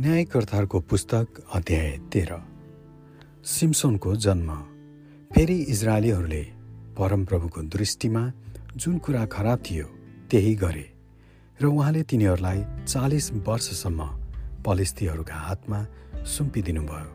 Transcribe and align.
न्यायकर्ताहरूको 0.00 0.80
पुस्तक 0.80 1.26
अध्याय 1.54 1.90
तेह्र। 2.12 2.36
सिम्सोनको 3.44 4.16
जन्म। 4.16 4.50
फेरि 5.34 5.56
इजरायलीहरूले 5.62 6.42
परमप्रभुको 6.98 7.62
दृष्टिमा 7.62 8.22
जुन 8.76 8.98
कुरा 8.98 9.26
खराब 9.26 9.58
थियो 9.58 9.86
त्यही 10.30 10.54
गरे 10.54 10.86
र 11.60 11.66
उहाँले 11.66 12.02
तिनीहरूलाई 12.02 12.64
चालिस 12.88 13.32
वर्षसम्म 13.32 14.06
पलिस्तीहरूका 14.64 15.34
हातमा 15.34 15.80
सुम्पिदिनुभयो। 16.24 17.10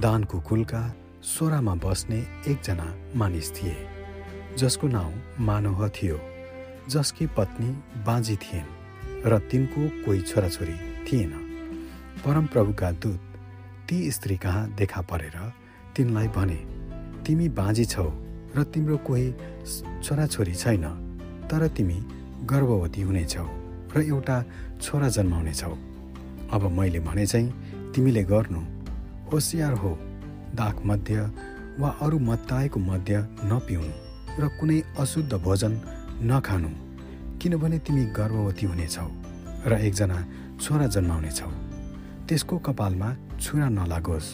दानको 0.00 0.40
कुलका 0.40 0.82
सोरामा 1.22 1.74
बस्ने 1.74 2.20
एकजना 2.48 2.86
मानिस 3.16 3.50
थिए 3.50 3.76
जसको 4.58 4.86
नाउँ 4.88 5.12
मानव 5.40 5.88
थियो 5.88 6.20
जसकी 6.88 7.26
पत्नी 7.26 7.70
बाँझी 8.06 8.36
थिइन् 8.36 9.26
र 9.26 9.38
तिनको 9.50 9.82
कोही 10.04 10.20
छोराछोरी 10.20 10.78
थिएन। 11.06 11.45
परमप्रभुका 12.24 12.90
दूत 13.02 13.20
ती 13.88 14.10
स्त्री 14.10 14.36
कहाँ 14.36 14.64
देखा 14.78 15.00
परेर? 15.10 15.36
तिनलाई 15.96 16.28
भने 16.28 16.58
तिमी 17.26 17.48
बाँझी 17.48 17.84
छौ 17.84 18.08
र 18.56 18.62
तिम्रो 18.74 18.96
कोही 19.06 19.26
छोराछोरी 20.04 20.54
छैन 20.54 20.84
तर 21.50 21.66
तिमी 21.76 21.98
गर्भवती 22.50 23.02
हुनेछौ 23.02 23.46
र 23.96 24.02
एउटा 24.02 24.36
छोरा 24.82 25.08
जन्माउनेछौ 25.16 25.72
अब 26.52 26.62
मैले 26.78 27.00
भने 27.00 27.26
चाहिँ 27.26 27.92
तिमीले 27.94 28.22
गर्नु 28.24 28.60
होसियार 29.32 29.72
हो 29.82 29.90
दाग 30.54 30.82
मध्य 30.86 31.30
वा 31.80 31.88
अरू 32.02 32.18
मत्ताएको 32.28 32.80
मध्य 32.80 33.26
नपिउनु 33.50 33.94
र 34.40 34.48
कुनै 34.60 34.80
अशुद्ध 34.98 35.32
भोजन 35.46 35.72
नखानु 36.30 36.70
किनभने 37.40 37.78
तिमी 37.86 38.04
गर्भवती 38.18 38.66
हुनेछौ 38.66 39.08
र 39.66 39.80
एकजना 39.88 40.18
छोरा 40.62 40.86
जन्माउनेछौ 40.94 41.50
त्यसको 42.28 42.56
कपालमा 42.66 43.08
छुरा 43.38 43.68
नलागोस् 43.70 44.28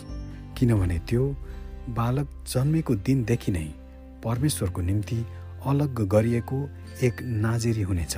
किनभने 0.56 0.98
त्यो 1.08 1.24
बालक 1.92 2.28
जन्मेको 2.48 2.94
दिनदेखि 3.06 3.52
नै 3.52 3.66
परमेश्वरको 4.24 4.80
निम्ति 4.80 5.18
अलग 5.70 6.00
गरिएको 6.14 6.58
एक 7.06 7.16
नाजेरी 7.44 7.82
हुनेछ। 7.82 8.14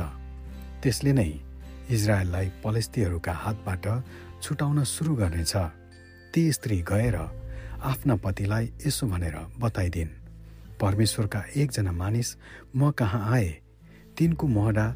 त्यसले 0.82 1.12
नै 1.12 1.30
इजरायललाई 1.90 2.46
पलेस्तीहरूका 2.64 3.32
हातबाट 3.34 3.84
छुटाउन 4.42 4.78
सुरु 4.84 5.14
गर्नेछ। 5.16 5.54
ती 6.32 6.42
स्त्री 6.52 6.78
गएर 6.90 7.16
आफ्ना 7.82 8.14
पतिलाई 8.22 8.64
यसो 8.86 9.06
भनेर 9.06 9.36
बताइदिन् 9.58 10.16
परमेश्वरका 10.80 11.40
एकजना 11.56 11.92
मानिस 11.92 12.28
म 12.76 12.90
कहाँ 12.90 13.22
आए? 13.34 13.50
तिनको 14.16 14.46
मोहडा 14.46 14.86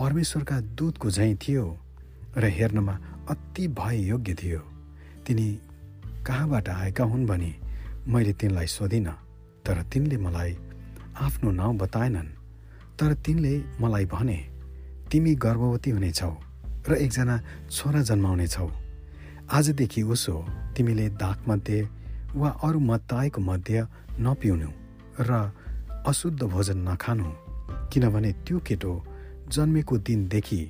परमेश्वरका 0.00 0.60
दूतको 0.72 1.10
झैँ 1.10 1.34
थियो। 1.36 1.66
र 2.36 2.44
हेर्नमा 2.48 2.92
अति 3.30 3.66
भय 3.68 3.96
योग्य 4.08 4.34
थियो। 4.34 4.60
तिनी 5.26 5.48
कहाँबाट 6.26 6.68
आएका 6.68 7.04
हुन् 7.04 7.26
भनी 7.26 7.54
मैले 8.08 8.32
तिनलाई 8.32 8.66
सोधिनँ 8.66 9.16
तर 9.66 9.82
तिनले 9.92 10.16
मलाई 10.16 10.56
आफ्नो 11.20 11.50
नाउँ 11.50 11.76
बताएनन्। 11.78 12.28
तर 12.98 13.14
तिनले 13.24 13.54
मलाई 13.80 14.04
भने 14.06 14.38
तिमी 15.10 15.34
गर्भवती 15.34 15.90
हुनेछौ 15.90 16.32
र 16.88 16.92
एकजना 16.96 17.36
छोरा 17.70 18.00
जन्माउनेछौ। 18.02 18.68
आजदेखि 19.52 20.02
उसो 20.02 20.34
तिमीले 20.76 21.08
दागमध्ये 21.20 21.80
वा 22.34 22.48
अरू 22.64 22.78
मत्ताएको 22.80 23.40
मध्य 23.40 23.86
नपिउनु 24.20 24.70
र 25.20 25.30
अशुद्ध 26.06 26.42
भोजन 26.42 26.78
नखानु 26.88 27.28
किनभने 27.92 28.32
त्यो 28.46 28.58
केटो 28.66 28.92
जन्मेको 29.52 29.98
दिनदेखि 29.98 30.60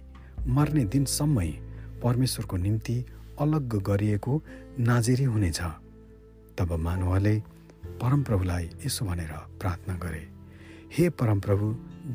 मर्ने 0.46 0.84
दिनसम्मै 0.84 1.48
परमेश्वरको 2.02 2.56
निम्ति 2.56 2.96
अलग 3.40 3.74
गरिएको 3.88 4.42
नाजिरी 4.78 5.24
हुनेछ। 5.24 5.60
तब 6.58 6.72
मानवले 6.78 7.34
परमप्रभुलाई 8.02 8.70
यसो 8.86 9.04
भनेर 9.06 9.32
प्रार्थना 9.60 9.94
गरे 10.02 10.22
हे 10.96 11.08
परमप्रभु 11.10 11.66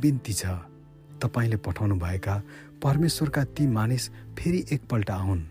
बिन्ती 0.01 0.34
छ। 0.34 0.46
तपाईँले 1.24 1.57
पठाउनु 1.66 1.96
भएका 1.96 2.35
परमेश्वरका 2.84 3.44
ती 3.56 3.68
मानिस 3.68 4.09
फेरि 4.38 4.59
एकपल्ट 4.72 5.09
आउन् 5.12 5.44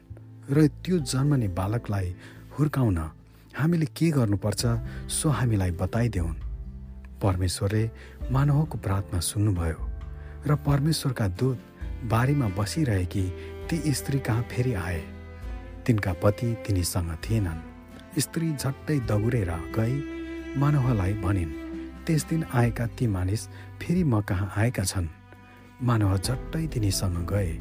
र 0.50 0.67
त्यो 0.84 0.99
जन्मने 1.11 1.49
बालकलाई 1.59 2.15
हुर्काउन 2.59 2.99
हामीले 3.59 3.87
के 3.97 4.11
गर्नुपर्छ 4.11 4.62
सो 5.11 5.29
हामीलाई 5.29 5.71
बताइदेऊन् 5.81 6.43
परमेश्वरले 7.23 7.83
मानवको 8.31 8.79
प्रार्थना 8.79 9.21
सुन्नुभयो 9.21 9.81
र 10.47 10.55
परमेश्वरका 10.67 11.27
दूत 11.41 11.59
बारीमा 12.09 12.49
बसिरहेकी 12.49 13.22
ती 13.71 13.77
स्त्री 13.94 14.19
कहाँ 14.19 14.43
फेरि 14.43 14.72
आए? 14.75 15.03
तिनका 15.87 16.12
पति 16.12 16.55
तिनीसँग 16.67 17.11
थिएनन्। 17.25 18.21
स्त्री 18.21 18.53
झट्टै 18.53 18.99
दगुरेर 19.00 19.50
गई 19.78 19.94
मानवलाई 20.56 21.12
भनिन् 21.15 21.53
त्यस 22.06 22.25
दिन 22.25 22.44
आएका 22.55 22.87
ती 22.87 23.06
मानिस 23.06 23.49
फेरि 23.83 24.05
म 24.05 24.21
कहाँ 24.21 24.53
आएका 24.56 24.84
छन्? 24.84 25.09
मानव 25.83 26.17
झट्टै 26.19 26.67
तिनीसँग 26.67 27.19
गए 27.27 27.53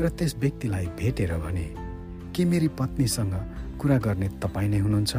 र 0.00 0.08
त्यस 0.08 0.36
व्यक्तिलाई 0.36 0.86
भेटेर 0.86 1.32
भने 1.38 1.66
के 2.36 2.44
मेरी 2.44 2.68
पत्नीसँग 2.68 3.34
कुरा 3.80 3.98
गर्ने 3.98 4.28
तपाईँ 4.28 4.68
नै 4.68 4.78
हुनुहुन्छ? 4.78 5.16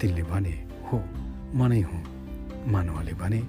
तिनले 0.00 0.22
भने 0.22 0.54
हो 0.90 0.98
म 1.54 1.66
नै 1.70 1.80
हुँ। 1.80 2.02
मानवले 2.66 3.14
भने 3.14 3.40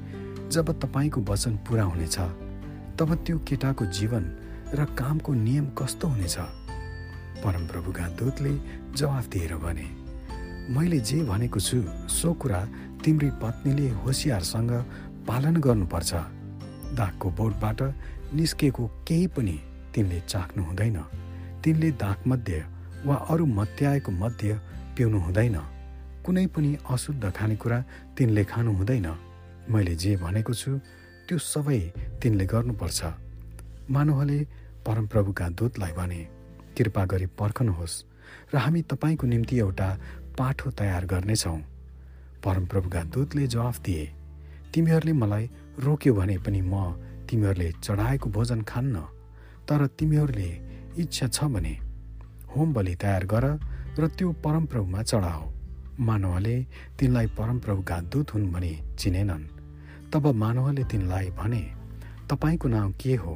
जब 0.49 0.67
तपाईँको 0.79 1.21
वचन 1.21 1.55
पुरा 1.65 1.83
हुनेछ 1.83 2.17
तब 2.99 3.13
त्यो 3.25 3.37
केटाको 3.47 3.85
जीवन 3.91 4.23
र 4.73 4.85
कामको 4.99 5.33
नियम 5.35 5.65
कस्तो 5.77 6.07
हुनेछ? 6.07 6.37
परमप्रभुका 7.43 8.07
दूतले 8.19 8.53
जवाफ 8.95 9.27
दिएर 9.27 9.55
भने 9.63 9.87
मैले 10.73 10.99
जे 10.99 11.17
भनेको 11.23 11.59
छु 11.59 11.77
सो 12.09 12.33
कुरा 12.33 12.61
तिम्री 13.03 13.29
पत्नीले 13.43 13.89
होसियारसँग 14.01 14.71
पालन 15.27 15.55
गर्नुपर्छ। 15.61 16.13
दागको 16.97 17.27
बोटबाट 17.37 17.81
निस्केको 18.33 18.83
केही 19.07 19.27
पनि 19.27 19.59
तिनले 19.93 20.19
चाख्नु 20.31 20.63
हुँदैन। 20.63 20.97
तिनले 21.63 21.91
दागमध्ये 22.01 22.59
वा 23.05 23.15
अरू 23.29 23.45
मत्याएको 23.45 24.11
मध्य 24.11 24.59
पिउनु 24.95 25.19
हुँदैन। 25.19 25.57
कुनै 26.25 26.45
पनि 26.47 26.77
अशुद्ध 26.89 27.23
खानेकुरा 27.31 27.79
तिनले 28.17 28.43
खानु 28.51 28.71
हुँदैन। 28.71 29.07
मैले 29.69 29.95
जे 29.95 30.15
भनेको 30.17 30.53
छु 30.53 30.79
त्यो 31.27 31.37
सबै 31.43 31.79
तिनले 32.21 32.45
गर्नुपर्छ। 32.45 32.99
मानवले 33.89 34.39
परमप्रभुका 34.85 35.45
दूतलाई 35.57 35.93
भने 35.97 36.21
कृपा 36.77 37.03
गरी 37.11 37.27
पर्खनुहोस् 37.39 37.95
र 38.53 38.55
हामी 38.63 38.81
तपाईँको 38.91 39.25
निम्ति 39.27 39.55
एउटा 39.59 39.89
पाठो 40.37 40.67
तयार 40.79 41.05
गर्नेछौँ। 41.05 41.59
परमप्रभुका 42.45 43.01
दूतले 43.13 43.47
जवाफ 43.47 43.75
दिए 43.85 44.05
तिमीहरूले 44.73 45.13
मलाई 45.21 45.45
रोक्यो 45.85 46.13
भने 46.13 46.37
पनि 46.45 46.61
म 46.61 46.73
तिमीहरूले 47.25 47.69
चढाएको 47.81 48.29
भोजन 48.29 48.61
खान्न 48.61 48.95
तर 49.65 49.81
तिमीहरूले 49.97 50.49
इच्छा 51.01 51.27
छ 51.27 51.49
भने 51.49 51.73
होम 52.53 52.67
बलि 52.73 52.95
तयार 53.01 53.25
गर 53.25 53.45
र 53.97 54.07
त्यो 54.13 54.31
परमप्रभुमा 54.45 55.01
चढाओ। 55.01 55.43
मानवले 55.99 56.55
तिनलाई 56.99 57.27
परमप्रभुका 57.33 57.97
दूत 58.13 58.33
हुन् 58.33 58.51
भने 58.53 58.73
चिनेनन्। 58.99 59.54
तब 60.15 60.27
मानवले 60.31 60.83
तिनलाई 60.83 61.29
भने 61.35 61.59
तपाईँको 62.31 62.67
नाउँ 62.67 62.91
के 62.91 63.15
हो? 63.15 63.33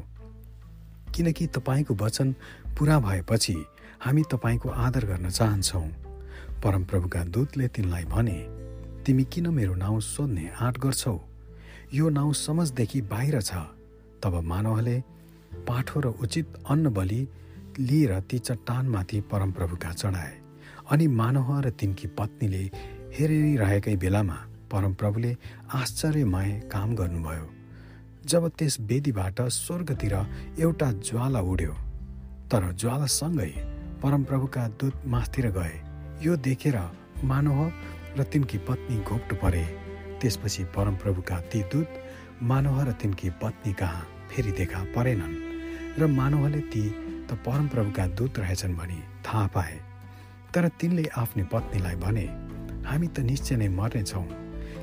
किनकि 1.15 1.47
तपाईँको 1.47 1.93
वचन 1.95 2.31
पुरा 2.79 2.99
भएपछि 2.99 3.55
हामी 4.01 4.23
तपाईँको 4.31 4.69
आदर 4.69 5.05
गर्न 5.05 5.29
चाहन्छौँ। 5.29 5.83
परमप्रभुका 6.63 7.23
दूतले 7.23 7.67
तिनलाई 7.67 8.03
भने 8.05 8.37
तिमी 9.03 9.23
किन 9.23 9.47
मेरो 9.47 9.75
नाउँ 9.75 9.99
सोध्ने 9.99 10.49
आँट 10.55 10.77
गर्छौ? 10.79 11.19
यो 11.93 12.09
नाउँ 12.09 12.33
समझदेखि 12.33 13.01
बाहिर 13.01 13.41
छ। 13.41 13.53
तब 14.23 14.39
मानवले 14.39 14.97
पाठो 15.67 15.99
र 15.99 16.07
उचित 16.15 16.63
अन्न 16.69 16.89
बलि 16.89 17.27
लिएर 17.79 18.19
ती 18.19 18.39
चट्टानमाथि 18.39 19.21
परमप्रभुका 19.21 19.91
चढाए। 19.91 20.33
अनि 20.91 21.07
मानव 21.07 21.59
र 21.59 21.69
तिनकी 21.69 22.07
पत्नीले 22.07 22.63
हेरिरहेकै 23.19 23.95
बेलामा 23.95 24.39
परमप्रभुले 24.71 25.35
आश्चर्यमय 25.73 26.51
काम 26.71 26.95
गर्नुभयो। 26.95 27.47
जब 28.25 28.47
त्यस 28.57 28.79
वेदीबाट 28.81 29.41
स्वर्गतिर 29.41 30.15
एउटा 30.59 30.91
ज्वाला 30.91 31.41
उड्यो 31.51 31.73
तर 32.51 32.71
ज्वालासँगै 32.73 33.51
परमप्रभुका 34.03 34.67
दूत 34.79 35.05
मासतिर 35.07 35.49
गए। 35.51 35.75
यो 36.23 36.35
देखेर 36.37 36.77
मानव 37.23 37.59
र 38.17 38.23
तिनकी 38.23 38.57
पत्नी 38.67 38.97
घोप्टो 38.99 39.35
परे। 39.35 39.65
त्यसपछि 40.21 40.63
परमप्रभुका 40.75 41.39
ती 41.51 41.61
दूत 41.71 41.89
मानव 42.43 42.81
र 42.87 42.91
तिनकी 43.01 43.29
पत्नी 43.41 43.73
कहाँ 43.73 44.07
फेरि 44.29 44.51
देखा 44.51 44.83
परेनन् 44.95 45.35
र 45.99 46.07
मानवले 46.09 46.61
ती 46.71 46.83
त 47.27 47.39
परमप्रभुका 47.45 48.07
दूत 48.17 48.39
रहेछन् 48.39 48.75
भनी 48.75 48.99
थाहा 49.25 49.45
पाए। 49.47 49.79
तर 50.53 50.67
तिनले 50.79 51.05
आफ्नी 51.17 51.43
पत्नीलाई 51.53 51.95
भने 51.95 52.25
हामी 52.87 53.07
त 53.07 53.19
निश्चय 53.19 53.55
नै 53.55 53.67
मर्नेछौँ। 53.69 54.27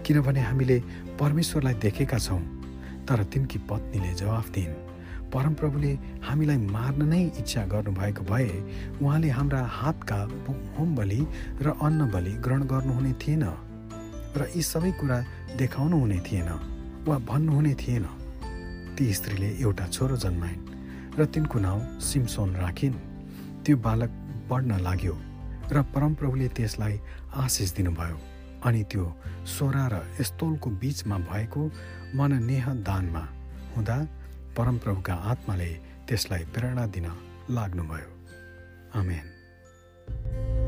किनभने 0.06 0.40
हामीले 0.40 0.78
परमेश्वरलाई 1.18 1.74
देखेका 1.82 2.18
छौँ 2.18 2.42
तर 3.06 3.22
तिनकी 3.26 3.58
पत्नीले 3.66 4.12
जवाफ 4.14 4.50
दिइन्। 4.54 4.74
परमप्रभुले 5.34 5.92
हामीलाई 6.22 6.58
मार्न 6.70 7.02
नै 7.10 7.22
इच्छा 7.42 7.62
गर्नुभएको 7.66 8.22
भए 8.30 8.46
उहाँले 9.02 9.30
हाम्रा 9.34 9.62
हातका 9.78 10.18
होम 10.78 10.94
बलि 10.96 11.20
र 11.62 11.74
अन्न 11.82 12.00
बलि 12.14 12.32
ग्रहण 12.44 12.62
गर्नुहुने 12.72 13.12
थिएन 13.18 13.44
र 14.38 14.46
यी 14.54 14.62
सबै 14.62 14.92
कुरा 15.02 15.18
देखाउनु 15.58 15.96
हुने 15.98 16.18
थिएन 16.22 16.50
वा 17.08 17.16
भन्नुहुने 17.26 17.74
थिएन। 17.82 18.06
ती 18.94 19.04
स्त्रीले 19.12 19.50
एउटा 19.58 19.86
छोरो 19.90 20.16
जन्माइन् 20.24 20.62
र 21.18 21.24
तिनको 21.34 21.58
नाउँ 21.66 21.82
सिमसोन 21.98 22.54
राखिन्। 22.62 22.94
त्यो 23.64 23.76
बालक 23.82 24.10
बढ्न 24.50 24.80
लाग्यो 24.86 25.14
र 25.74 25.82
परमप्रभुले 25.94 26.48
त्यसलाई 26.54 26.94
आशिष 27.42 27.74
दिनुभयो। 27.76 28.35
अनि 28.64 28.82
त्यो 28.84 29.16
सोरा 29.46 29.86
र 29.86 29.94
यस्तोलको 30.20 30.70
बिचमा 30.70 31.18
भएको 31.18 31.70
मननेह 32.14 32.74
दानमा 32.74 33.24
हुँदा 33.76 33.96
परमप्रभुका 34.56 35.14
आत्माले 35.14 35.70
त्यसलाई 36.08 36.44
प्रेरणा 36.44 36.86
दिन 36.86 37.06
लाग्नुभयो। 37.50 38.10
आमेन। 39.00 40.65